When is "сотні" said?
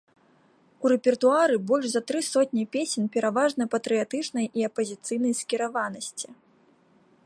2.31-2.63